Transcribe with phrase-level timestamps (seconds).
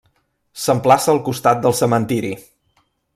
[0.61, 2.33] S'emplaça al costat del cementiri.